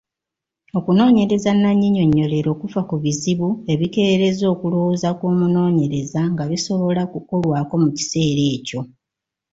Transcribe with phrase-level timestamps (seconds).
[0.77, 8.81] Okunoonyereza nnannyinyonnyolero kufa ku bizibu ebikeeyereza okulowooza kw’omunoonyereza nga bisobola kukolwako mu kiseera ekyo.